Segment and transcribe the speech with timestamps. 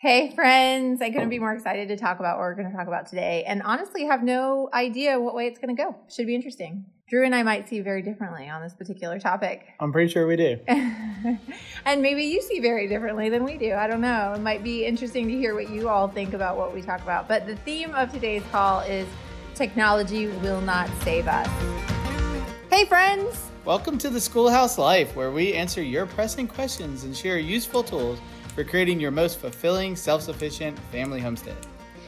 [0.00, 1.02] Hey, friends.
[1.02, 1.40] I couldn't be oh.
[1.40, 4.22] more excited to talk about what we're going to talk about today and honestly have
[4.22, 5.96] no idea what way it's going to go.
[6.08, 6.84] Should be interesting.
[7.08, 9.66] Drew and I might see very differently on this particular topic.
[9.80, 10.60] I'm pretty sure we do.
[11.84, 13.74] and maybe you see very differently than we do.
[13.74, 14.34] I don't know.
[14.34, 17.26] It might be interesting to hear what you all think about what we talk about.
[17.26, 19.08] But the theme of today's call is
[19.56, 21.48] technology will not save us.
[22.70, 23.50] Hey, friends.
[23.64, 28.20] Welcome to the Schoolhouse Life, where we answer your pressing questions and share useful tools
[28.58, 31.56] for creating your most fulfilling, self sufficient family homestead.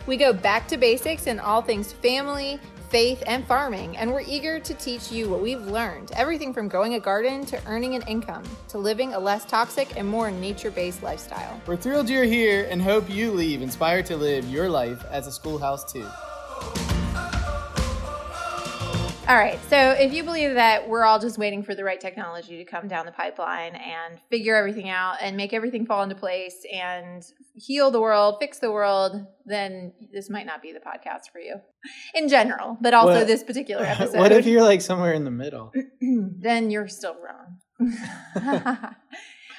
[0.07, 2.59] We go back to basics in all things family,
[2.89, 6.95] faith, and farming, and we're eager to teach you what we've learned everything from growing
[6.95, 11.05] a garden to earning an income to living a less toxic and more nature based
[11.05, 11.61] lifestyle.
[11.67, 15.33] We're thrilled you're here and hope you leave inspired to live your life as a
[15.33, 16.09] schoolhouse too.
[19.31, 19.61] All right.
[19.69, 22.89] So if you believe that we're all just waiting for the right technology to come
[22.89, 27.93] down the pipeline and figure everything out and make everything fall into place and heal
[27.93, 31.61] the world, fix the world, then this might not be the podcast for you
[32.13, 34.17] in general, but also what, this particular episode.
[34.19, 35.73] What if you're like somewhere in the middle?
[36.01, 37.59] then you're still wrong.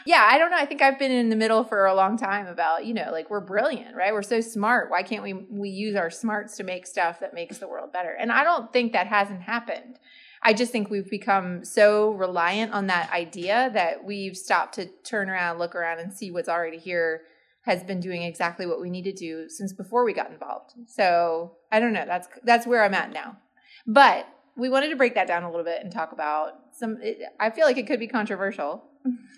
[0.05, 0.57] yeah, I don't know.
[0.57, 3.29] I think I've been in the middle for a long time about, you know, like
[3.29, 4.13] we're brilliant, right?
[4.13, 4.89] We're so smart.
[4.89, 8.11] Why can't we we use our smarts to make stuff that makes the world better?
[8.11, 9.99] And I don't think that hasn't happened.
[10.43, 15.29] I just think we've become so reliant on that idea that we've stopped to turn
[15.29, 17.21] around, look around and see what's already here
[17.63, 20.73] has been doing exactly what we need to do since before we got involved.
[20.87, 22.05] So, I don't know.
[22.05, 23.37] That's that's where I'm at now.
[23.85, 27.21] But we wanted to break that down a little bit and talk about some it,
[27.39, 28.83] I feel like it could be controversial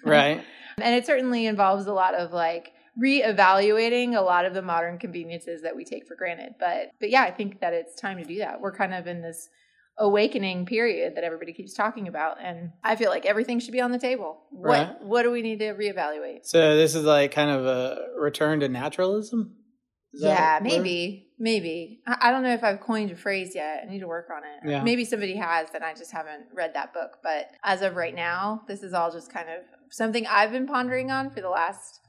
[0.03, 0.43] Right.
[0.77, 5.63] and it certainly involves a lot of like reevaluating a lot of the modern conveniences
[5.63, 6.55] that we take for granted.
[6.59, 8.61] But but yeah, I think that it's time to do that.
[8.61, 9.49] We're kind of in this
[9.99, 13.91] awakening period that everybody keeps talking about and I feel like everything should be on
[13.91, 14.41] the table.
[14.51, 14.87] Right.
[14.87, 16.45] What what do we need to reevaluate?
[16.45, 19.55] So this is like kind of a return to naturalism?
[20.13, 21.99] yeah, maybe, maybe.
[22.07, 23.83] I, don't know if I've coined a phrase yet.
[23.85, 24.71] I need to work on it.
[24.71, 24.81] Yeah.
[24.81, 27.17] Maybe somebody has, and I just haven't read that book.
[27.21, 31.11] But as of right now, this is all just kind of something I've been pondering
[31.11, 31.99] on for the last,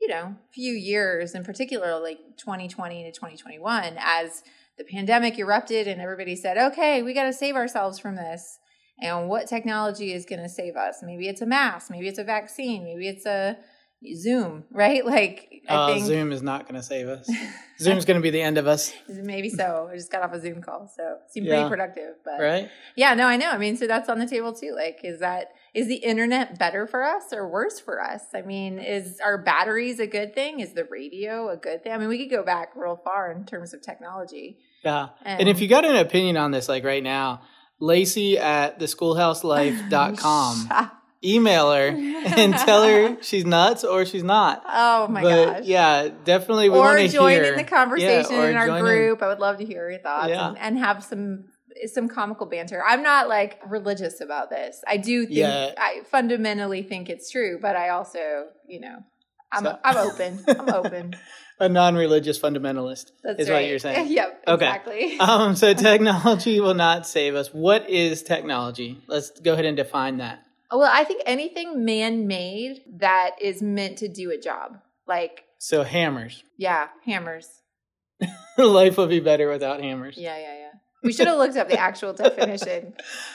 [0.00, 4.44] you know, few years, in particular, like 2020 to 2021, as
[4.78, 8.60] the pandemic erupted and everybody said, "Okay, we got to save ourselves from this."
[9.00, 11.02] And what technology is going to save us?
[11.02, 11.90] Maybe it's a mask.
[11.90, 12.84] Maybe it's a vaccine.
[12.84, 13.58] Maybe it's a
[14.14, 15.02] Zoom, right?
[15.14, 17.30] Like, I uh, think Zoom is not going to save us.
[17.78, 18.92] Zoom's going to be the end of us.
[19.08, 19.88] Maybe so.
[19.90, 21.54] I just got off a Zoom call, so it seemed yeah.
[21.54, 22.14] pretty productive.
[22.24, 22.68] But right?
[22.96, 23.50] Yeah, no, I know.
[23.50, 24.74] I mean, so that's on the table too.
[24.74, 28.22] Like, is that is the internet better for us or worse for us?
[28.34, 30.60] I mean, is our batteries a good thing?
[30.60, 31.92] Is the radio a good thing?
[31.92, 34.58] I mean, we could go back real far in terms of technology.
[34.84, 37.42] Yeah, and, and if you got an opinion on this, like right now,
[37.80, 40.70] Lacey at theschoolhouselife.com
[41.24, 44.62] email her and tell her she's nuts or she's not.
[44.66, 45.64] Oh my but, gosh.
[45.64, 46.68] Yeah, definitely.
[46.68, 47.44] We or join hear.
[47.44, 49.20] in the conversation yeah, in our group.
[49.20, 49.24] In.
[49.24, 50.48] I would love to hear your thoughts yeah.
[50.48, 51.44] and, and, have some
[51.86, 52.82] some comical banter.
[52.86, 54.82] I'm not like religious about this.
[54.86, 55.72] I do think yeah.
[55.76, 58.98] I fundamentally think it's true, but I also, you know,
[59.52, 59.78] I'm so.
[59.84, 60.44] I'm open.
[60.48, 61.14] I'm open.
[61.60, 63.62] A non-religious fundamentalist That's is right.
[63.62, 64.08] what you're saying.
[64.10, 64.66] yep, okay.
[64.66, 65.20] exactly.
[65.20, 67.48] um, so technology will not save us.
[67.48, 69.00] What is technology?
[69.06, 70.43] Let's go ahead and define that.
[70.70, 74.78] Well, I think anything man made that is meant to do a job.
[75.06, 76.42] Like So hammers.
[76.56, 77.62] Yeah, hammers.
[78.56, 80.16] Life would be better without hammers.
[80.16, 80.70] Yeah, yeah, yeah.
[81.02, 82.94] We should have looked up the actual definition.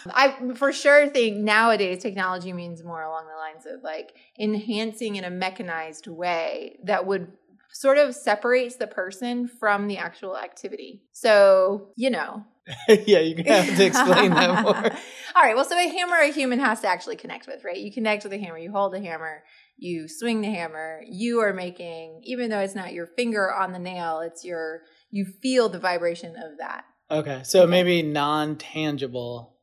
[0.09, 5.23] I for sure think nowadays technology means more along the lines of like enhancing in
[5.23, 7.31] a mechanized way that would
[7.71, 11.03] sort of separates the person from the actual activity.
[11.11, 12.43] So, you know,
[12.87, 14.75] yeah, you're gonna have to explain that more.
[15.35, 15.55] All right.
[15.55, 17.77] Well, so a hammer a human has to actually connect with, right?
[17.77, 19.43] You connect with a hammer, you hold the hammer,
[19.77, 21.01] you swing the hammer.
[21.07, 24.81] You are making, even though it's not your finger on the nail, it's your
[25.11, 26.85] you feel the vibration of that.
[27.11, 27.71] Okay, so okay.
[27.71, 29.55] maybe non tangible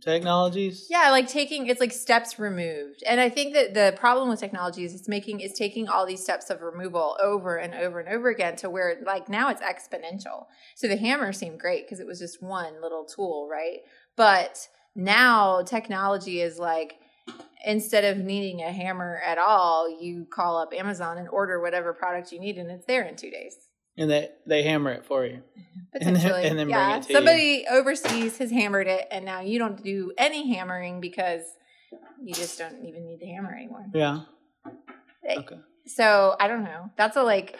[0.00, 0.86] technologies?
[0.90, 3.02] Yeah like taking it's like steps removed.
[3.06, 6.22] And i think that the problem with technology is it's making it's taking all these
[6.22, 10.46] steps of removal over and over and over again to where like now it's exponential.
[10.74, 13.80] So the hammer seemed great because it was just one little tool right?
[14.16, 16.94] But now technology is like
[17.64, 22.32] instead of needing a hammer at all you call up amazon and order whatever product
[22.32, 23.67] you need and it's there in two days
[23.98, 25.42] and they they hammer it for you.
[25.42, 25.80] Mm-hmm.
[25.92, 26.44] Potentially.
[26.44, 26.88] and, then yeah.
[26.88, 27.76] bring it to somebody you.
[27.76, 31.42] overseas has hammered it and now you don't do any hammering because
[32.22, 33.86] you just don't even need the hammer anymore.
[33.92, 34.20] Yeah.
[35.28, 35.58] Okay.
[35.86, 36.90] so i don't know.
[36.96, 37.58] That's a like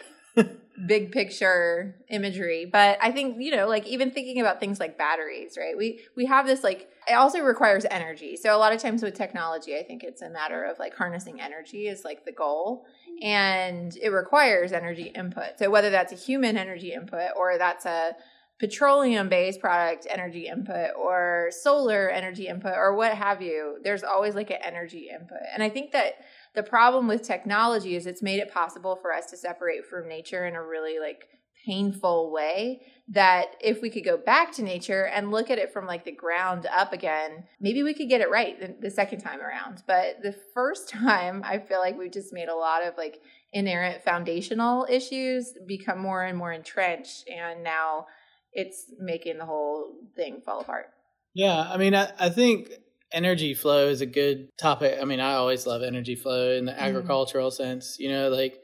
[0.86, 2.64] big picture imagery.
[2.64, 5.76] But i think you know like even thinking about things like batteries right?
[5.76, 8.36] We we have this like it also requires energy.
[8.36, 11.40] So a lot of times with technology i think it's a matter of like harnessing
[11.40, 12.86] energy is like the goal.
[13.20, 15.58] And it requires energy input.
[15.58, 18.14] So whether that's a human energy input or that's a
[18.60, 24.34] petroleum based product energy input or solar energy input or what have you there's always
[24.34, 25.38] like an energy input.
[25.52, 26.14] And i think that
[26.58, 30.44] the problem with technology is it's made it possible for us to separate from nature
[30.44, 31.28] in a really like
[31.64, 35.87] painful way that if we could go back to nature and look at it from
[35.87, 39.40] like the ground up again, maybe we could get it right the, the second time
[39.40, 39.84] around.
[39.87, 43.20] But the first time, I feel like we've just made a lot of like
[43.52, 47.28] inherent foundational issues become more and more entrenched.
[47.28, 48.06] And now
[48.52, 50.87] it's making the whole thing fall apart.
[51.34, 51.70] Yeah.
[51.70, 52.72] I mean, I, I think
[53.12, 54.99] energy flow is a good topic.
[55.00, 56.81] I mean, I always love energy flow in the mm-hmm.
[56.81, 58.60] agricultural sense, you know, like,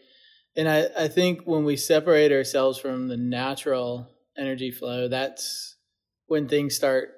[0.56, 5.76] and I, I think when we separate ourselves from the natural energy flow, that's
[6.26, 7.10] when things start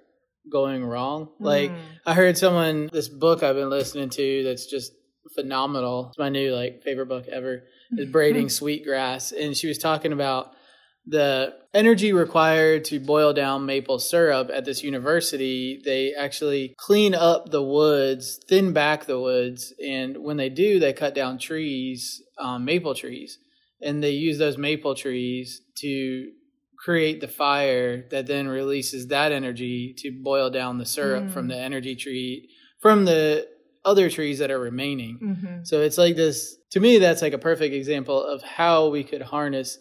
[0.50, 1.26] going wrong.
[1.26, 1.44] Mm.
[1.44, 1.73] Like,
[2.06, 4.93] I heard someone, this book I've been listening to that's just
[5.34, 6.08] phenomenal.
[6.08, 7.64] It's my new, like, favorite book ever
[7.99, 9.32] is Braiding Sweetgrass.
[9.32, 10.52] And she was talking about
[11.06, 17.50] the energy required to boil down maple syrup at this university, they actually clean up
[17.50, 22.64] the woods, thin back the woods, and when they do, they cut down trees, um,
[22.64, 23.38] maple trees,
[23.81, 26.31] and they use those maple trees to
[26.79, 31.32] create the fire that then releases that energy to boil down the syrup mm.
[31.32, 32.49] from the energy tree
[32.81, 33.47] from the
[33.85, 35.19] other trees that are remaining.
[35.23, 35.64] Mm-hmm.
[35.64, 39.23] So it's like this to me that's like a perfect example of how we could
[39.23, 39.79] harness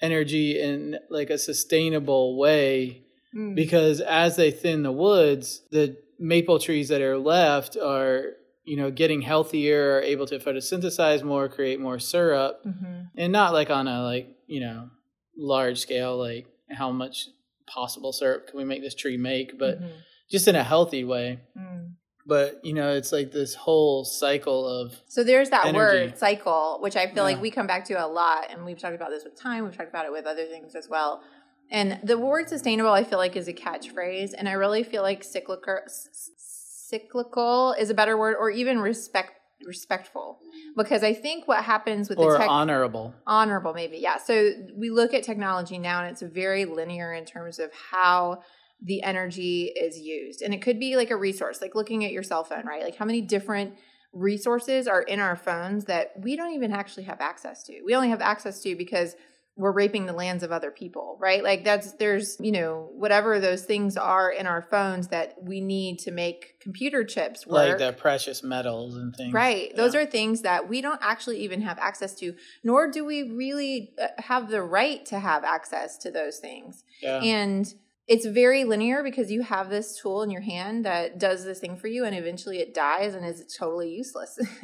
[0.00, 3.02] energy in like a sustainable way
[3.34, 3.54] mm.
[3.54, 8.32] because as they thin the woods the maple trees that are left are
[8.64, 13.02] you know getting healthier are able to photosynthesize more create more syrup mm-hmm.
[13.16, 14.90] and not like on a like you know
[15.36, 17.28] large scale like how much
[17.66, 19.96] possible syrup can we make this tree make but mm-hmm.
[20.30, 21.90] just in a healthy way mm
[22.26, 25.78] but you know it's like this whole cycle of so there's that energy.
[25.78, 27.22] word cycle which i feel yeah.
[27.22, 29.76] like we come back to a lot and we've talked about this with time we've
[29.76, 31.22] talked about it with other things as well
[31.70, 35.22] and the word sustainable i feel like is a catchphrase and i really feel like
[35.22, 39.32] cyclical cyclical is a better word or even respect
[39.66, 40.38] respectful
[40.76, 44.90] because i think what happens with or the tech honorable honorable maybe yeah so we
[44.90, 48.42] look at technology now and it's very linear in terms of how
[48.80, 50.42] the energy is used.
[50.42, 52.82] And it could be like a resource, like looking at your cell phone, right?
[52.82, 53.74] Like how many different
[54.12, 57.82] resources are in our phones that we don't even actually have access to.
[57.84, 59.14] We only have access to because
[59.58, 61.42] we're raping the lands of other people, right?
[61.42, 65.98] Like that's there's, you know, whatever those things are in our phones that we need
[66.00, 67.70] to make computer chips work.
[67.70, 69.32] Like the precious metals and things.
[69.32, 69.70] Right.
[69.70, 69.76] Yeah.
[69.76, 73.94] Those are things that we don't actually even have access to, nor do we really
[74.00, 76.84] uh, have the right to have access to those things.
[77.00, 77.20] Yeah.
[77.22, 77.74] And
[78.08, 81.76] it's very linear because you have this tool in your hand that does this thing
[81.76, 84.38] for you and eventually it dies and is totally useless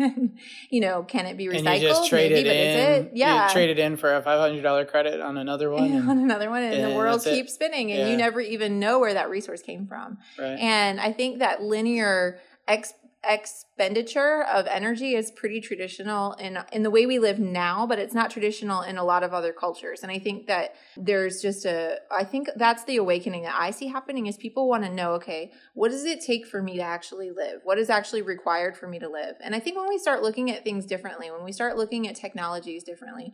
[0.70, 3.10] you know can it be recycled and you just trade Maybe, it in it?
[3.14, 6.50] yeah you trade it in for a $500 credit on another one and, on another
[6.50, 8.10] one and, and the world keeps spinning and yeah.
[8.10, 10.58] you never even know where that resource came from right.
[10.58, 16.90] and i think that linear ex- expenditure of energy is pretty traditional in in the
[16.90, 20.02] way we live now but it's not traditional in a lot of other cultures.
[20.02, 23.86] And i think that there's just a i think that's the awakening that i see
[23.86, 27.30] happening is people want to know okay what does it take for me to actually
[27.30, 27.60] live?
[27.64, 29.36] What is actually required for me to live?
[29.40, 32.16] And i think when we start looking at things differently when we start looking at
[32.16, 33.32] technologies differently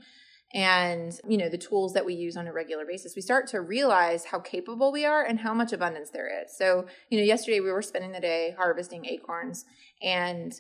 [0.55, 3.61] and you know the tools that we use on a regular basis we start to
[3.61, 6.57] realize how capable we are and how much abundance there is.
[6.57, 9.65] So you know yesterday we were spending the day harvesting acorns
[10.03, 10.53] and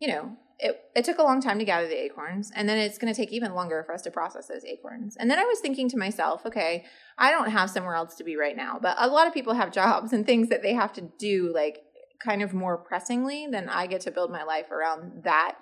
[0.00, 2.98] you know it, it took a long time to gather the acorns and then it's
[2.98, 5.16] going to take even longer for us to process those acorns.
[5.16, 6.84] And then i was thinking to myself okay
[7.16, 9.72] i don't have somewhere else to be right now but a lot of people have
[9.72, 11.78] jobs and things that they have to do like
[12.20, 15.56] kind of more pressingly than i get to build my life around that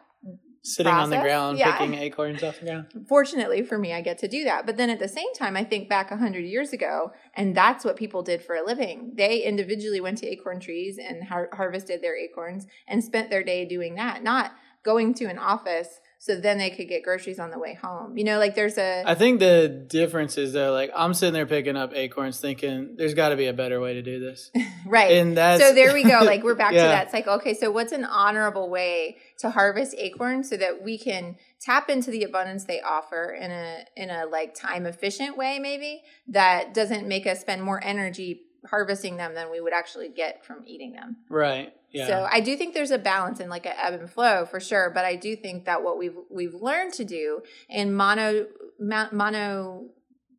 [0.66, 1.04] sitting process.
[1.04, 1.78] on the ground yeah.
[1.78, 2.86] picking acorns off the ground.
[3.08, 4.66] Fortunately for me, I get to do that.
[4.66, 7.96] But then at the same time, I think back 100 years ago, and that's what
[7.96, 9.12] people did for a living.
[9.14, 13.64] They individually went to acorn trees and har- harvested their acorns and spent their day
[13.64, 17.58] doing that, not going to an office so then they could get groceries on the
[17.58, 18.16] way home.
[18.16, 19.04] You know, like there's a.
[19.06, 23.14] I think the difference is though, like I'm sitting there picking up acorns, thinking there's
[23.14, 24.50] got to be a better way to do this,
[24.86, 25.12] right?
[25.12, 26.20] And that's so there we go.
[26.24, 26.82] Like we're back yeah.
[26.82, 27.34] to that cycle.
[27.34, 32.10] Okay, so what's an honorable way to harvest acorns so that we can tap into
[32.10, 37.06] the abundance they offer in a in a like time efficient way, maybe that doesn't
[37.06, 41.16] make us spend more energy harvesting them than we would actually get from eating them.
[41.30, 41.72] Right.
[41.92, 42.06] Yeah.
[42.06, 44.90] So I do think there's a balance in like an ebb and flow for sure,
[44.92, 48.46] but I do think that what we've we've learned to do in mono
[48.80, 49.88] mono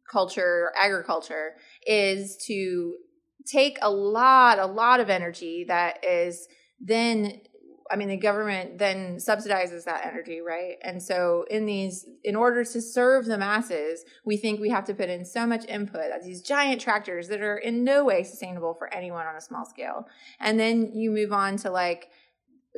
[0.07, 2.95] monoculture agriculture is to
[3.45, 6.47] take a lot, a lot of energy that is
[6.79, 7.41] then
[7.89, 10.75] I mean, the government then subsidizes that energy, right?
[10.81, 14.93] And so, in these, in order to serve the masses, we think we have to
[14.93, 18.73] put in so much input as these giant tractors that are in no way sustainable
[18.73, 20.07] for anyone on a small scale.
[20.39, 22.09] And then you move on to like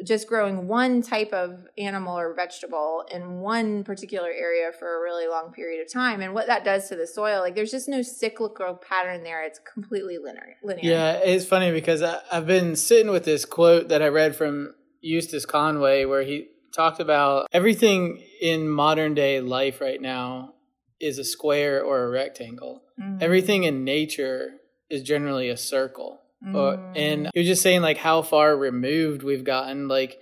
[0.04, 5.28] just growing one type of animal or vegetable in one particular area for a really
[5.28, 8.02] long period of time and what that does to the soil like there's just no
[8.02, 13.12] cyclical pattern there it's completely linear linear yeah it's funny because I, i've been sitting
[13.12, 18.70] with this quote that i read from eustace conway where he talked about everything in
[18.70, 20.54] modern day life right now
[21.00, 23.18] is a square or a rectangle mm-hmm.
[23.22, 24.52] everything in nature
[24.90, 26.56] is generally a circle Mm.
[26.56, 29.88] Or, and you're just saying like how far removed we've gotten.
[29.88, 30.20] Like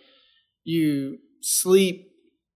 [0.64, 2.12] you sleep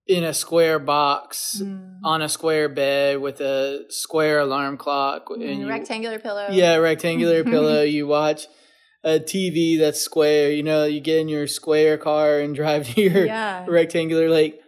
[0.08, 2.00] in a square box mm.
[2.04, 6.48] on a square bed with a square alarm clock mm, and you, rectangular pillow.
[6.52, 7.84] Yeah, rectangular pillow.
[7.84, 8.48] You watch
[9.04, 10.52] a TV that's square.
[10.52, 13.66] You know, you get in your square car and drive to your yeah.
[13.68, 14.60] rectangular like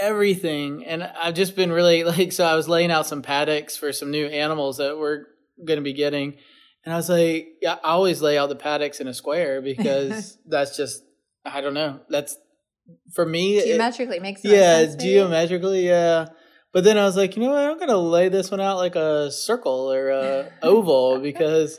[0.00, 0.84] everything.
[0.84, 4.10] And I've just been really like so I was laying out some paddocks for some
[4.10, 5.24] new animals that we're
[5.64, 6.36] going to be getting
[6.88, 10.38] and I was like, yeah, I always lay out the paddocks in a square because
[10.46, 11.02] that's just,
[11.44, 12.00] I don't know.
[12.08, 12.34] That's
[13.12, 13.60] for me.
[13.60, 16.28] Geometrically it, makes Yeah, geometrically, yeah.
[16.72, 17.62] But then I was like, you know what?
[17.62, 21.78] I'm going to lay this one out like a circle or a oval because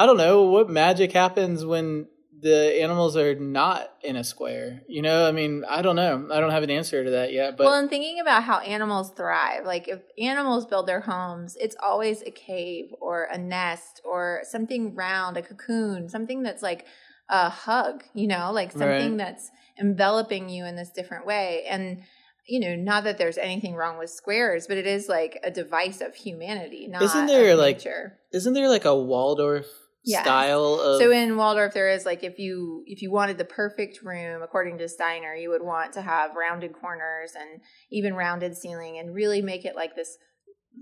[0.00, 2.06] I don't know what magic happens when
[2.40, 4.80] the animals are not in a square.
[4.88, 6.26] You know, I mean, I don't know.
[6.32, 7.58] I don't have an answer to that yet.
[7.58, 9.66] But well, I'm thinking about how animals thrive.
[9.66, 14.94] Like if animals build their homes, it's always a cave or a nest or something
[14.94, 16.86] round, a cocoon, something that's like
[17.28, 18.02] a hug.
[18.14, 19.18] You know, like something right.
[19.18, 21.64] that's enveloping you in this different way.
[21.68, 22.04] And
[22.48, 26.00] you know, not that there's anything wrong with squares, but it is like a device
[26.00, 26.88] of humanity.
[26.88, 28.18] Not isn't there like nature.
[28.32, 29.66] isn't there like a Waldorf
[30.04, 30.22] yes.
[30.22, 34.02] style of so in waldorf there is like if you if you wanted the perfect
[34.02, 38.98] room according to steiner you would want to have rounded corners and even rounded ceiling
[38.98, 40.16] and really make it like this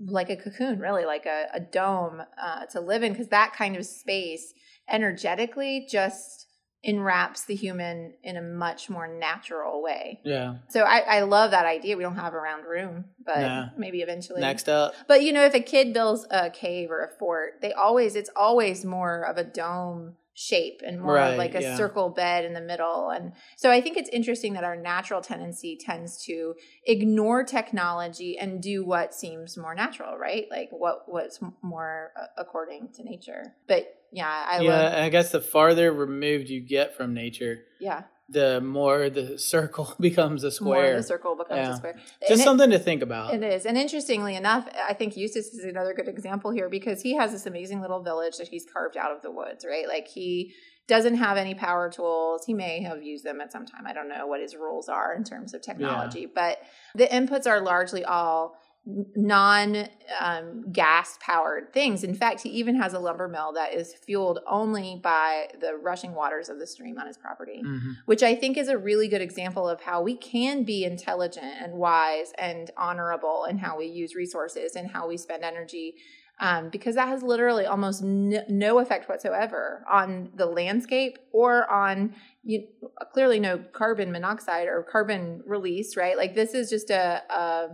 [0.05, 3.75] like a cocoon really like a, a dome uh, to live in because that kind
[3.75, 4.53] of space
[4.89, 6.47] energetically just
[6.83, 10.21] enwraps the human in a much more natural way.
[10.23, 10.55] Yeah.
[10.69, 11.97] So I, I love that idea.
[11.97, 13.65] We don't have a round room, but nah.
[13.77, 14.39] maybe eventually.
[14.41, 14.93] Next up.
[15.07, 18.29] But you know, if a kid builds a cave or a fort, they always it's
[18.35, 21.75] always more of a dome shape and more right, of like a yeah.
[21.75, 23.09] circle bed in the middle.
[23.09, 26.55] And so I think it's interesting that our natural tendency tends to
[26.85, 30.45] ignore technology and do what seems more natural, right?
[30.49, 33.53] Like what what's more uh, according to nature.
[33.67, 38.03] But yeah, I yeah, love- I guess the farther removed you get from nature, yeah,
[38.29, 40.91] the more the circle becomes a square.
[40.91, 41.73] More the circle becomes yeah.
[41.73, 41.95] a square.
[42.21, 43.33] Just and something it, to think about.
[43.33, 47.15] It is, and interestingly enough, I think Eustace is another good example here because he
[47.15, 49.87] has this amazing little village that he's carved out of the woods, right?
[49.87, 50.53] Like he
[50.87, 52.45] doesn't have any power tools.
[52.45, 53.85] He may have used them at some time.
[53.85, 56.27] I don't know what his rules are in terms of technology, yeah.
[56.33, 56.57] but
[56.95, 59.87] the inputs are largely all non
[60.19, 62.03] um, gas powered things.
[62.03, 66.13] In fact, he even has a lumber mill that is fueled only by the rushing
[66.15, 67.91] waters of the stream on his property, mm-hmm.
[68.05, 71.73] which I think is a really good example of how we can be intelligent and
[71.73, 75.95] wise and honorable in how we use resources and how we spend energy.
[76.41, 82.15] Um, because that has literally almost n- no effect whatsoever on the landscape or on
[82.43, 82.65] you,
[83.11, 86.15] clearly no carbon monoxide or carbon release, right?
[86.15, 87.67] Like this is just a, a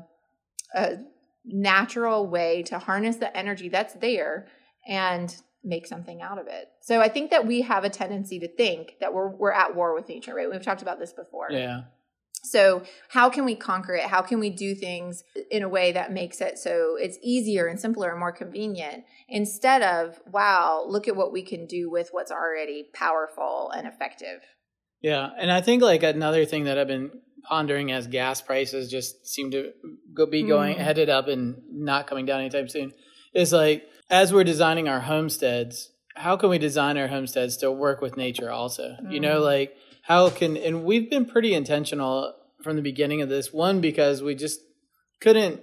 [0.76, 0.98] a
[1.46, 4.48] natural way to harness the energy that's there
[4.88, 6.70] and make something out of it.
[6.82, 9.96] So I think that we have a tendency to think that we're we're at war
[9.96, 10.50] with nature, right?
[10.50, 11.48] We've talked about this before.
[11.50, 11.82] Yeah.
[12.44, 14.04] So how can we conquer it?
[14.04, 17.80] How can we do things in a way that makes it so it's easier and
[17.80, 22.32] simpler and more convenient instead of wow, look at what we can do with what's
[22.32, 24.42] already powerful and effective.
[25.02, 27.12] Yeah, and I think like another thing that I've been
[27.48, 29.72] pondering as gas prices just seem to
[30.14, 30.80] go be going mm.
[30.80, 32.94] headed up and not coming down anytime soon
[33.34, 38.02] is like as we're designing our homesteads how can we design our homesteads to work
[38.02, 39.12] with nature also mm.
[39.12, 39.44] you know mm.
[39.44, 42.34] like how can and we've been pretty intentional
[42.64, 44.60] from the beginning of this one because we just
[45.22, 45.62] couldn't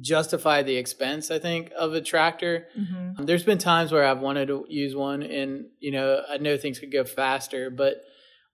[0.00, 3.24] justify the expense i think of a tractor mm-hmm.
[3.24, 6.78] there's been times where i've wanted to use one and you know i know things
[6.78, 7.96] could go faster but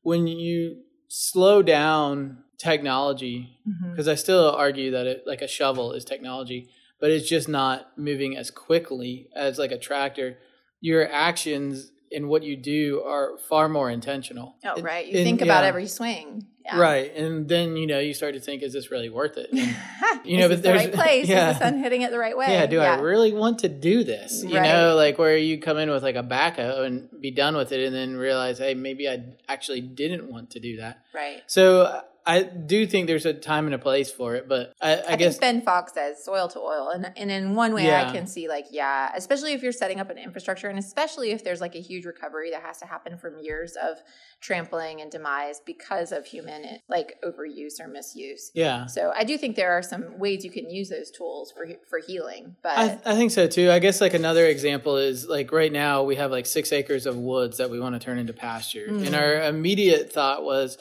[0.02, 4.10] when you slow down technology because mm-hmm.
[4.10, 6.68] I still argue that it like a shovel is technology,
[7.00, 10.38] but it's just not moving as quickly as like a tractor.
[10.80, 14.54] Your actions and what you do are far more intentional.
[14.64, 15.06] Oh, right.
[15.06, 15.68] You think about yeah.
[15.68, 16.46] every swing.
[16.68, 16.78] Yeah.
[16.78, 17.14] Right.
[17.16, 19.48] And then, you know, you start to think, is this really worth it?
[20.08, 21.28] And, you know, but the there's- right place.
[21.28, 21.50] yeah.
[21.50, 22.46] Is the sun hitting it the right way?
[22.48, 24.42] yeah, do I really want to do this?
[24.42, 24.62] You Right.
[24.68, 27.84] know, like where you come in with like a backhoe and be done with it
[27.86, 31.02] and then realize, hey, maybe I actually didn't want to do that.
[31.14, 31.42] Right.
[31.46, 35.12] So I do think there's a time and a place for it, but I, I,
[35.12, 38.06] I, guess think Ben Falk says soil to oil, and and in one way Yeah.
[38.06, 41.42] I can see like yeah, especially if you're setting up an infrastructure, and especially if
[41.42, 43.96] there's like a huge recovery that has to happen from years of
[44.42, 48.50] trampling and demise because of human like overuse or misuse.
[48.54, 48.84] yeah.
[48.86, 51.98] So I do think there are some ways you can use those tools for for
[51.98, 53.70] healing, but I, I think so too.
[53.70, 57.16] I guess like another example is like right now we have like six acres of
[57.16, 58.88] woods that we want to turn into pasture.
[58.90, 59.06] Mhm.
[59.06, 60.76] And our immediate thought was,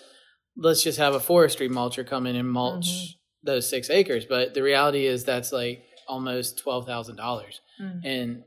[0.58, 3.16] let's just have a forestry mulcher come in and mulch Mhm.
[3.44, 4.26] those six acres.
[4.26, 8.02] But the reality is that's like almost twelve thousand dollars, Mm.
[8.04, 8.44] and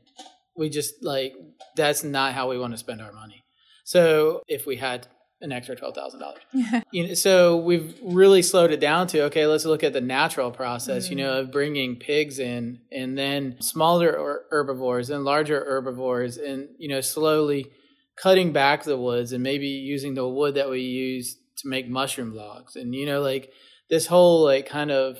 [0.55, 1.33] we just like
[1.75, 3.43] that's not how we want to spend our money.
[3.83, 5.07] So if we had
[5.41, 6.41] an extra twelve thousand dollars.
[6.91, 10.51] You know, so we've really slowed it down to okay, let's look at the natural
[10.51, 11.09] process.
[11.09, 16.67] You know, of bringing pigs in, and then smaller er- herbivores and larger herbivores, and
[16.77, 17.71] you know, slowly
[18.17, 22.33] cutting back the woods and maybe using the wood that we use to make mushroom
[22.35, 23.51] logs, and you know, like
[23.89, 25.17] this whole like kind of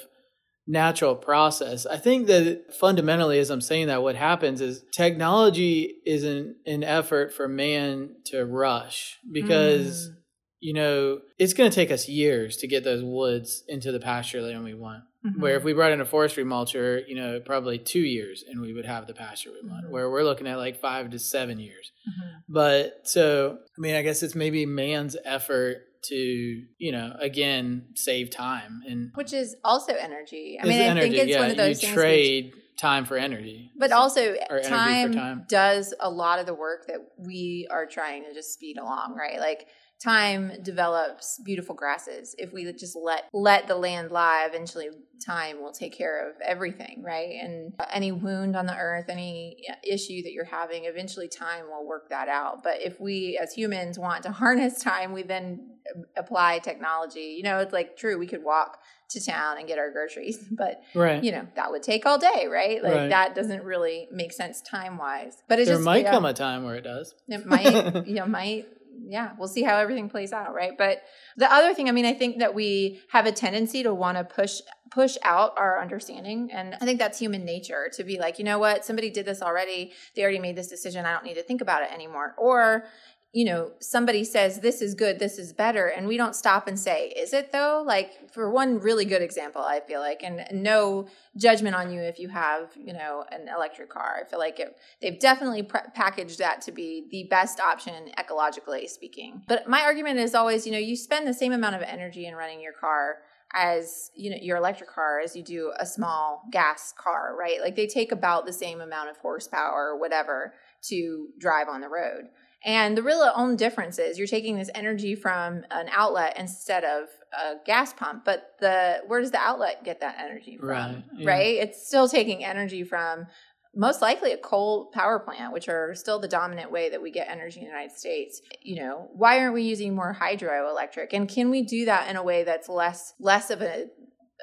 [0.68, 1.86] natural process.
[1.86, 6.84] I think that fundamentally, as I'm saying that, what happens is technology is an, an
[6.84, 10.16] effort for man to rush because Mm.
[10.64, 14.42] you know, it's going to take us years to get those woods into the pasture
[14.44, 15.04] land we want.
[15.26, 15.40] Mhm.
[15.40, 18.72] Where if we brought in a forestry mulcher, you know, probably two years and we
[18.72, 19.88] would have the pasture we want.
[19.88, 19.90] Mhm.
[19.90, 21.92] Where we're looking at like five to seven years.
[22.08, 22.32] Mhm.
[22.48, 28.30] But so, I mean, I guess it's maybe man's effort to, you know, again, save
[28.30, 30.58] time and which is also energy.
[30.62, 31.94] I mean, I energy, think it's yeah, one of those you things.
[31.94, 33.72] trade time for energy.
[33.78, 35.46] but also energy time, time.
[35.48, 39.40] does a lot of the work that we are trying to just speed along, right?
[39.40, 39.68] Like
[40.04, 42.36] time develops beautiful grasses.
[42.38, 44.90] If we just let let the land lie, eventually
[45.26, 47.36] time will take care of everything, right?
[47.42, 51.66] And uh, any wound on the earth, any uh, issue that you're having, eventually time
[51.70, 52.64] will work that out.
[52.64, 57.36] But if we as humans want to harness time, we then uh, apply technology.
[57.38, 58.80] You know, it's like true, we could walk
[59.12, 61.24] to town and get our groceries, but Right.
[61.24, 63.10] you know that would take all day right like Right.
[63.10, 66.34] that doesn't really make sense time wise but it's there just might yeah, come a
[66.34, 67.14] time where it does.
[67.28, 67.74] it might
[68.06, 68.68] you know might
[69.12, 70.78] yeah we'll see how everything plays out right?
[70.78, 71.04] But
[71.38, 74.24] the other thing i mean i think that we have a tendency to want to
[74.24, 76.50] push push out our understanding.
[76.52, 78.86] And i think that's human nature to be like you know what?
[78.86, 79.94] Somebody did this already.
[80.16, 81.06] They already made this decision.
[81.06, 82.36] I don't need to think about it anymore.
[82.38, 82.86] Or
[83.34, 86.78] you know somebody says this is good this is better and we don't stop and
[86.80, 87.84] say is it though?
[87.86, 92.20] Like for one really good example i feel like and no judgment on you if
[92.20, 94.22] you have you know an electric car.
[94.22, 98.88] I feel like it, they've definitely pre- packaged that to be the best option ecologically
[98.90, 99.44] speaking.
[99.48, 102.36] But my argument is always you know you spend the same amount of energy in
[102.36, 103.20] running your car
[103.54, 107.62] as you know your electric car as you do a small gas car right?
[107.62, 111.90] Like they take about the same amount of horsepower or whatever to drive on the
[111.90, 112.30] road
[112.64, 117.10] and the real only difference is you're taking this energy from an outlet instead of
[117.34, 118.24] a gas pump.
[118.26, 120.70] But the where does the outlet get that energy from?
[120.70, 121.30] Right, yeah.
[121.30, 121.56] Right?
[121.58, 123.28] It's still taking energy from
[123.74, 127.30] most likely a coal power plant, which are still the dominant way that we get
[127.30, 128.42] energy in the United States.
[128.62, 131.14] You know, why aren't we using more hydroelectric?
[131.14, 133.88] And can we do that in a way that's less less of a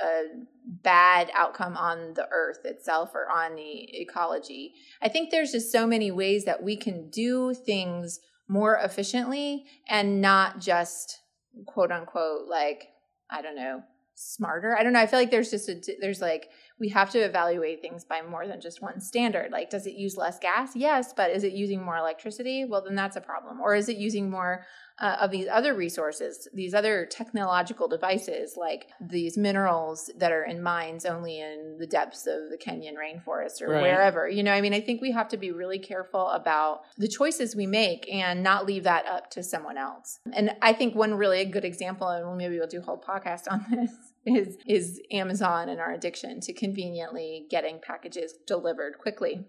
[0.03, 0.23] a
[0.65, 4.75] bad outcome on the earth itself or on the ecology.
[5.03, 10.21] I think there's just so many ways that we can do things more efficiently and
[10.21, 11.19] not just
[11.67, 12.89] quote unquote like
[13.31, 13.83] I don't know
[14.19, 14.77] smarter.
[14.77, 15.01] I don't know.
[15.01, 16.49] I feel like there's just a there's like
[16.81, 19.53] we have to evaluate things by more than just one standard.
[19.53, 20.75] Like does it use less gas?
[20.75, 22.65] Yes, but is it using more electricity?
[22.65, 23.61] Well, then that's a problem.
[23.61, 24.65] Or is it using more
[25.01, 30.61] uh, of these other resources, these other technological devices, like these minerals that are in
[30.61, 33.83] mines only in the depths of the Kenyan rainforest or Right.
[33.83, 34.29] wherever.
[34.29, 37.55] You know, I mean, I think we have to be really careful about the choices
[37.55, 40.19] we make and not leave that up to someone else.
[40.33, 43.65] And I think one really good example, and maybe we'll do a whole podcast on
[43.71, 43.93] this.
[44.27, 49.47] Is, is Amazon and our addiction to conveniently getting packages delivered quickly.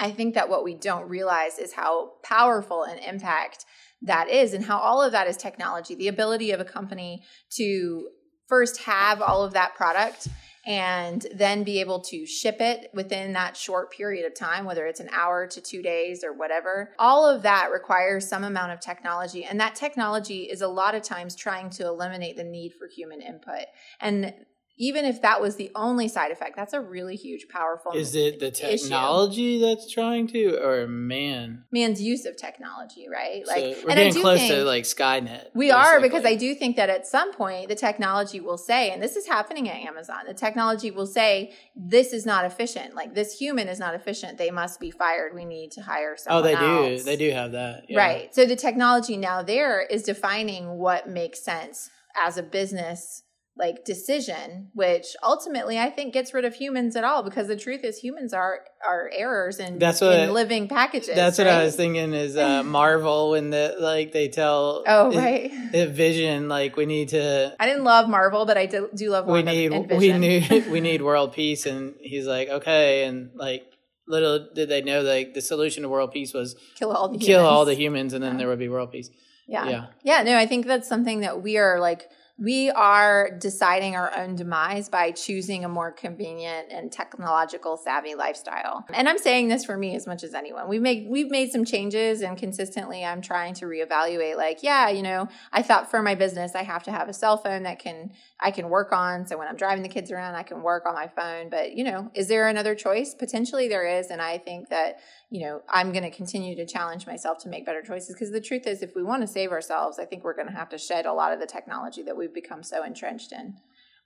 [0.00, 3.64] I think that what we don't realize is how powerful an impact
[4.02, 5.94] that is and how all of that is technology.
[5.94, 7.24] The ability of a company
[7.56, 8.08] to
[8.48, 10.28] first have all of that product
[10.66, 15.00] and then be able to ship it within that short period of time, whether it's
[15.00, 16.94] an hour to two days or whatever.
[16.98, 19.44] All of that requires some amount of technology.
[19.44, 23.22] And that technology is a lot of times trying to eliminate the need for human
[23.22, 23.64] input.
[24.00, 24.34] And
[24.78, 27.92] even if that was the only side effect, that's a really huge, powerful.
[27.92, 28.84] Is it the issue.
[28.88, 31.64] technology that's trying to, or man?
[31.72, 33.44] man's use of technology, right?
[33.46, 35.46] So Like, we're and I getting do close think to like Skynet.
[35.54, 39.02] we are because I do think that at some point the technology will say, and
[39.02, 42.94] this is happening at Amazon, the technology will say this is not efficient.
[42.94, 44.38] Like this human is not efficient.
[44.38, 45.34] They must be fired.
[45.34, 46.40] We need to hire someone.
[46.40, 46.54] Oh, they
[46.98, 47.02] do.
[47.02, 47.84] They do have that.
[47.88, 47.98] yeah.
[47.98, 48.34] Right.
[48.34, 53.22] So the technology now there is defining what makes sense as a business
[53.58, 57.82] like decision, which ultimately I think gets rid of humans at all because the truth
[57.84, 61.14] is humans are are errors in, That's what- in living packages.
[61.14, 62.14] That's what I was thinking.
[62.14, 65.50] Is uh, Marvel when the like they tell Oh right.
[65.74, 69.26] it Vision like we need to I didn't love Marvel, but I do, do love
[69.26, 73.64] we Wanda need we need we need world peace and he's like okay and like
[74.06, 77.44] little did they know like the solution to world peace was kill all the kill
[77.44, 78.12] all the humans.
[78.12, 78.38] humans and then Yeah.
[78.38, 79.10] there would be world peace.
[79.48, 79.68] yeah.
[79.68, 79.86] Yeah.
[80.04, 82.08] yeah no I think that's something that we are like
[82.38, 88.86] we are deciding our own demise by choosing a more convenient and technological savvy lifestyle.
[88.94, 90.68] And I'm saying this for me as much as anyone.
[90.68, 95.02] We've made we've made some changes and consistently I'm trying to reevaluate like, yeah, you
[95.02, 98.12] know, I thought for my business I have to have a cell phone that can
[98.38, 100.94] I can work on so when I'm driving the kids around I can work on
[100.94, 103.14] my phone, but you know, is there another choice?
[103.14, 107.06] Potentially there is and I think that you know, I'm going to continue to challenge
[107.06, 109.98] myself to make better choices because the truth is, if we want to save ourselves,
[109.98, 112.42] I think we're going to have to shed a lot of the technology that we've
[112.42, 113.54] become so entrenched in.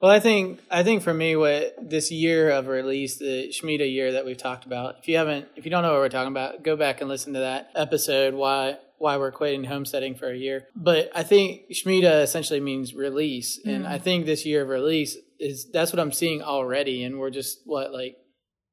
[0.01, 4.13] Well, I think I think for me, what this year of release, the Shemitah year
[4.13, 4.97] that we've talked about.
[5.01, 7.35] If you haven't, if you don't know what we're talking about, go back and listen
[7.35, 8.35] to that episode.
[8.35, 10.69] Why why we're quitting homesteading for a year.
[10.77, 13.89] But I think Shemitah essentially means release, and Mm.
[13.89, 17.61] I think this year of release is that's what I'm seeing already, and we're just
[17.65, 18.17] what like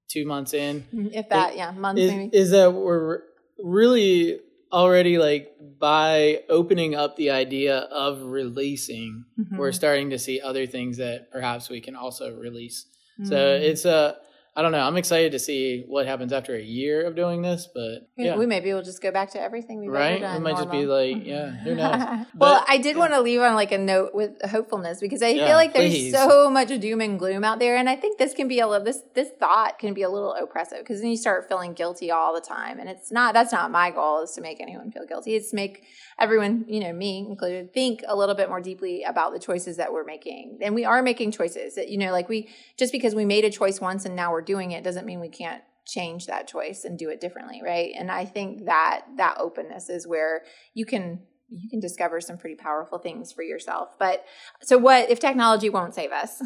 [0.09, 0.85] two months in.
[1.13, 2.35] If that, yeah, months Is, maybe.
[2.35, 3.21] is that we're
[3.63, 4.39] really
[4.71, 9.57] already like by opening up the idea of releasing Mhm.
[9.57, 12.85] we're starting to see other things that perhaps we can also release.
[13.23, 13.61] So Mm.
[13.61, 14.15] it's uh
[14.59, 14.81] I don't know.
[14.81, 18.45] I'm excited to see what happens after a year of doing this, but yeah, We
[18.45, 20.19] maybe we'll just go back to everything we've right.
[20.19, 20.35] done.
[20.35, 21.29] It might just be like, mm-hmm.
[21.29, 22.25] yeah, who knows?
[22.35, 22.99] well, But- I did yeah.
[22.99, 25.93] want to leave on like a note with hopefulness because I Yeah, feel like there's
[25.93, 26.13] please.
[26.13, 28.83] so much doom and gloom out there, and I think this can be a little
[28.83, 32.33] this this thought can be a little oppressive because then you start feeling guilty all
[32.35, 35.35] the time, and it's not that's not my goal is to make anyone feel guilty.
[35.35, 35.85] It's to make
[36.19, 39.91] everyone, you know, me included, think a little bit more deeply about the choices that
[39.93, 41.75] we're making, and we are making choices.
[41.75, 44.41] That you know, like we just because we made a choice once and now we're
[44.41, 47.93] doing it doesn't mean we can't change that choice and do it differently right?
[47.97, 50.43] And i think that that openness is where
[50.75, 53.97] you can you can discover some pretty powerful things for yourself.
[53.97, 54.23] But
[54.61, 56.41] so what if technology won't save us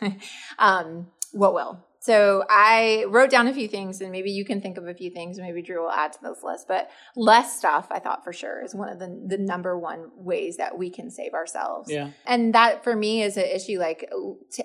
[0.58, 4.78] um what will so i wrote down a few things and maybe you can think
[4.78, 7.98] of a few things maybe drew will add to this list but less stuff i
[7.98, 11.34] thought for sure is one of the the number one ways that we can save
[11.34, 11.90] ourselves.
[11.90, 12.10] Yeah.
[12.24, 14.08] and that for me is an issue like
[14.52, 14.62] t-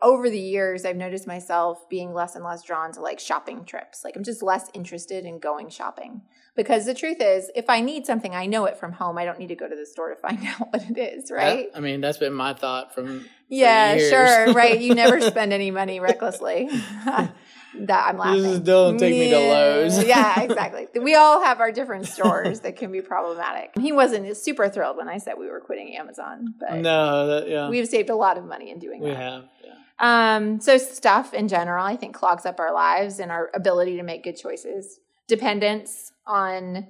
[0.00, 4.02] over the years i've noticed myself being less and less drawn to like shopping trips.
[4.04, 6.22] Like i'm just less interested in going shopping
[6.58, 9.38] because the truth is if i need something i know it from home i don't
[9.38, 11.80] need to go to the store to find out what it is right That- I
[11.80, 16.68] mean, that's been my thought from yeah sure right you never spend any money recklessly
[17.06, 19.52] that i'm laughing Just don't take me to Yeah.
[19.54, 20.04] Lowe's.
[20.04, 24.68] yeah exactly we all have our different stores that can be problematic he wasn't super
[24.68, 28.16] thrilled when i said we were quitting amazon but no, that, yeah, we've saved a
[28.16, 29.44] lot of money in doing we that have.
[29.64, 30.36] Yeah.
[30.36, 34.02] um, so stuff in general, I think clogs up our lives and our ability to
[34.02, 35.00] make good choices.
[35.26, 36.86] Dependence on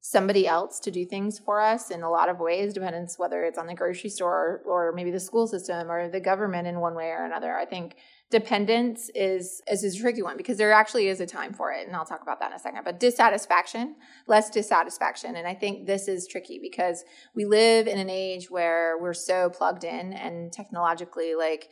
[0.00, 3.58] somebody else to do things for us in a lot of ways, dependence whether it's
[3.58, 6.94] on the grocery store or, or maybe the school system or the government in one
[6.94, 7.56] way or another.
[7.56, 7.96] I think
[8.30, 11.96] dependence is is a tricky one because there actually is a time for it, and
[11.96, 12.82] I'll talk about that in a second.
[12.84, 13.96] But dissatisfaction,
[14.28, 18.96] less dissatisfaction, and I think this is tricky because we live in an age where
[19.00, 21.68] we're so plugged in and technologically like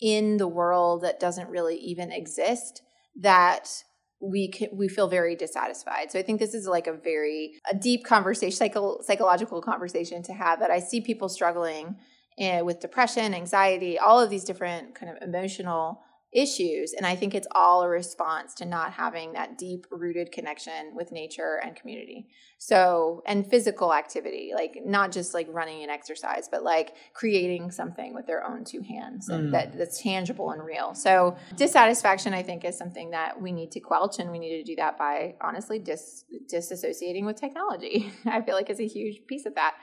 [0.00, 2.82] in the world that doesn't really even exist
[3.16, 3.82] that
[4.20, 6.10] we can, we feel very dissatisfied.
[6.10, 10.32] So I think this is like a very a deep conversation, psycho, psychological conversation to
[10.32, 11.96] have that I see people struggling
[12.40, 16.00] uh, with depression, anxiety, all of these different kind of emotional
[16.36, 20.94] issues and I think it's all a response to not having that deep rooted connection
[20.94, 22.28] with nature and community.
[22.58, 28.14] So, and physical activity, like not just like running and exercise, but like creating something
[28.14, 29.50] with their own two hands Mm.
[29.52, 30.94] that, that's tangible and real.
[30.94, 34.62] So, dissatisfaction, I think, is something that we need to quelch, and we need to
[34.62, 38.12] do that by honestly dis- disassociating with technology.
[38.26, 39.74] I feel like it's a huge piece of that.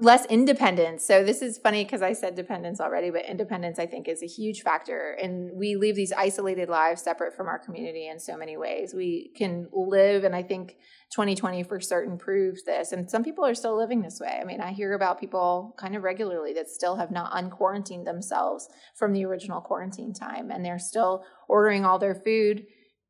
[0.00, 1.04] Less independence.
[1.06, 4.26] So this is funny because I said dependence already, but independence I think is a
[4.26, 5.16] huge factor.
[5.22, 8.94] And we live these isolated lives separate from our community in so many ways.
[8.94, 10.78] We can live, and I think
[11.12, 12.92] 2020 for certain proves this.
[12.92, 14.38] And some people are still living this way.
[14.40, 18.68] I mean, I hear about people kind of regularly that still have not unquarantined themselves
[18.94, 22.64] from the original quarantine time, and they're still ordering all their food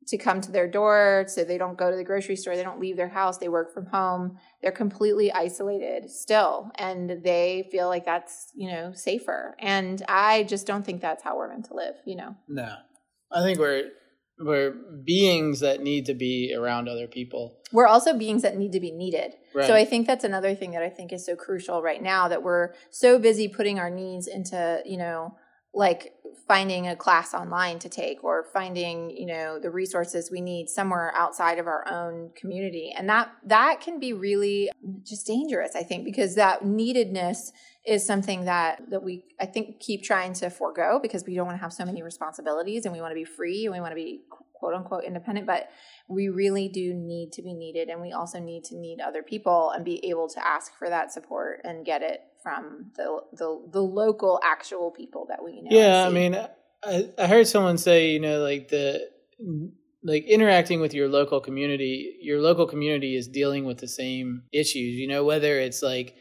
[0.06, 2.80] to come to their door so they don't go to the grocery store they don't
[2.80, 4.38] leave their house they work from home.
[4.62, 9.56] They're completely isolated still and they feel like that's you know safer.
[9.58, 12.36] And i just don't think that's how we're meant to live you know?
[12.48, 12.74] No.
[13.32, 13.90] I think we're
[14.42, 17.58] we're beings that need to be around other people.
[17.72, 19.34] We're also beings that need to be needed.
[19.54, 19.66] Right.
[19.66, 22.44] so i think that's another thing that i think is so crucial right now that
[22.44, 25.34] we're so busy putting our needs into you know
[25.72, 26.14] like
[26.48, 31.12] finding a class online to take or finding you know the resources we need somewhere
[31.14, 32.92] outside of our own community.
[32.96, 34.70] And that that can be really
[35.04, 37.52] just dangerous i think because that neededness
[37.86, 41.56] is something that that we i think keep trying to forego because we don't want
[41.56, 43.96] to have so many responsibilities and we want to be free and we want to
[43.96, 44.20] be
[44.60, 45.68] quote unquote independent but
[46.08, 49.72] we really do need to be needed and we also need to need other people
[49.74, 53.80] and be able to ask for that support and get it from the the, the
[53.80, 55.68] local actual people that we know.
[55.70, 56.34] Yeah, I mean,
[56.84, 59.08] I, I heard someone say, you know, like the
[60.02, 64.96] like interacting with your local community, your local community is dealing with the same issues,
[64.96, 66.16] you know, whether it's like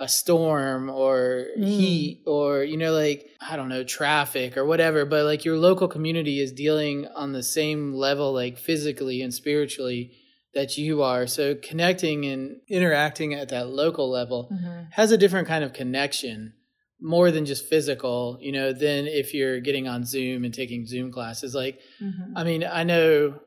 [0.00, 1.64] a storm or mm.
[1.64, 5.88] heat or you know like i don't know traffic or whatever but like your local
[5.88, 10.12] community is dealing on the same level like physically and spiritually
[10.54, 11.26] that you are.
[11.26, 14.90] So connecting and interacting at that local level mm-hmm.
[14.90, 16.54] has a different kind of connection
[17.00, 21.12] more than just physical, you know, than if you're getting on Zoom and taking Zoom
[21.12, 21.54] classes.
[21.54, 22.36] Like, mm-hmm.
[22.36, 23.38] I mean, I know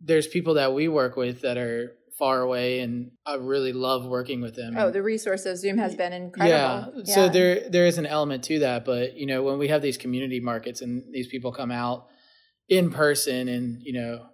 [0.00, 4.40] there's people that we work with that are far away and I really love working
[4.40, 4.76] with them.
[4.76, 6.92] Oh, the resource of Zoom has been incredible.
[6.96, 7.02] Yeah.
[7.04, 7.14] yeah.
[7.14, 9.96] So there there is an element to that, but you know, when we have these
[9.96, 12.06] community markets and these people come out
[12.68, 14.26] in person and, you know,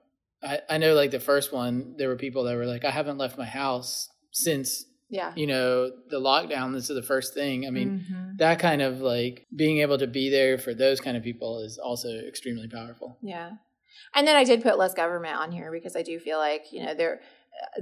[0.43, 3.19] I, I know like the first one, there were people that were like, I haven't
[3.19, 7.71] left my house since yeah you know the lockdown this is the first thing i
[7.71, 8.37] mean mm-hmm.
[8.39, 11.79] that kind of like being able to be there for those kind of people is
[11.79, 13.51] also extremely powerful yeah
[14.15, 16.83] and then i did put less government on here because i do feel like you
[16.83, 17.21] know there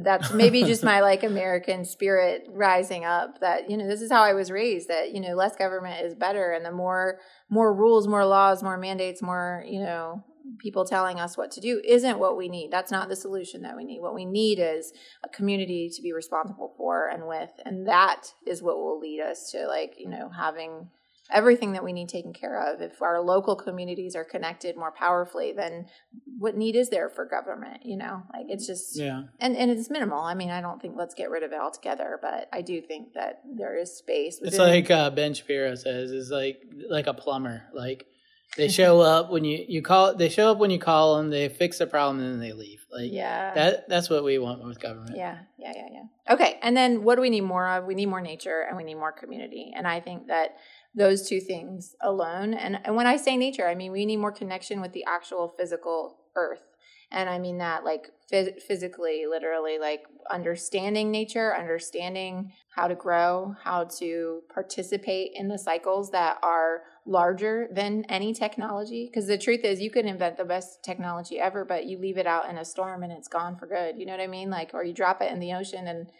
[0.02, 4.22] that's maybe just my like american spirit rising up that you know this is how
[4.22, 8.06] i was raised that you know less government is better and the more more rules
[8.06, 10.22] more laws more mandates more you know
[10.58, 12.70] people telling us what to do isn't what we need.
[12.70, 14.00] That's not the solution that we need.
[14.00, 14.92] What we need is
[15.24, 17.50] a community to be responsible for and with.
[17.64, 20.88] And that is what will lead us to like, you know, having
[21.32, 22.80] everything that we need taken care of.
[22.80, 25.86] If our local communities are connected more powerfully, then
[26.38, 27.84] what need is there for government?
[27.84, 30.20] You know, like it's just yeah, and and it's minimal.
[30.20, 33.14] I mean, I don't think let's get rid of it altogether, but I do think
[33.14, 34.38] that there is space.
[34.42, 37.64] It's like uh, Ben Shapiro says, is like like a plumber.
[37.74, 38.06] Like
[38.56, 40.14] they show up when you you call.
[40.14, 41.30] They show up when you call them.
[41.30, 42.84] They fix the problem and then they leave.
[42.92, 45.16] Like yeah, that that's what we want with government.
[45.16, 46.34] Yeah, yeah, yeah, yeah.
[46.34, 47.86] Okay, and then what do we need more of?
[47.86, 49.72] We need more nature and we need more community.
[49.74, 50.56] And I think that
[50.94, 52.54] those two things alone.
[52.54, 55.54] And, and when I say nature, I mean we need more connection with the actual
[55.56, 56.62] physical earth.
[57.14, 63.54] And i mean that like phys- physically literally like understanding nature understanding how to grow
[63.62, 69.10] how to participate in the cycles that are larger than any technology.
[69.10, 72.26] Because the truth is you could invent the best technology ever but you leave it
[72.26, 73.98] out in a storm and it's gone for good.
[73.98, 74.48] You know what i mean?
[74.48, 76.10] Like or you drop it in the ocean and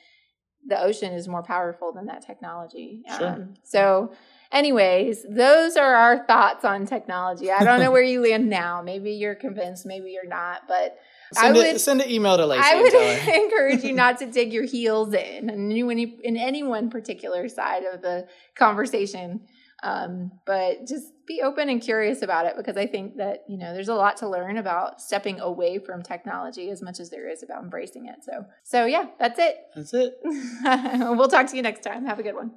[0.67, 3.03] the ocean is more powerful than that technology.
[3.19, 3.29] Sure.
[3.29, 4.13] Um, so
[4.53, 9.13] anyways those are our thoughts on technology i don't know where you land now maybe
[9.13, 10.97] you're convinced maybe you're not but
[11.35, 12.63] Send, I would, send an email to Lacey.
[12.63, 12.93] I would
[13.45, 17.85] encourage you not to dig your heels in in any, in any one particular side
[17.85, 19.41] of the conversation
[19.83, 23.75] um, but just be open and curious about it because I think that, you know,
[23.75, 27.43] there's a lot to learn about stepping away from technology as much as there is
[27.43, 28.25] about embracing it.
[28.25, 29.57] So, so yeah, that's it.
[29.75, 30.19] That's it.
[30.23, 32.07] we'll talk to you next time.
[32.07, 32.53] Have a good one.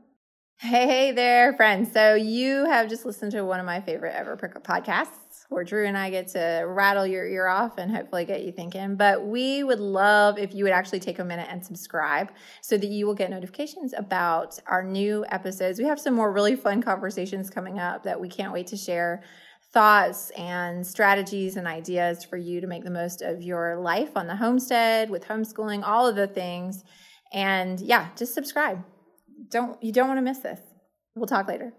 [0.58, 1.92] Hey, there, friends.
[1.92, 5.98] So you have just listened to one of my favorite ever podcasts where Drew and
[5.98, 8.96] I get to rattle your ear off and hopefully get you thinking.
[8.96, 12.88] But we would love if you would actually take a minute and subscribe so that
[12.88, 15.78] you will get notifications about our new episodes.
[15.78, 19.24] We have some more really fun conversations coming up that we can't wait to share
[19.74, 24.28] thoughts and strategies and ideas for you to make the most of your life on
[24.28, 26.86] the homestead with homeschooling, all of the things.
[27.34, 28.86] And yeah, just subscribe.
[29.50, 30.60] Don't you don't want to miss this.
[31.16, 31.74] We'll talk later.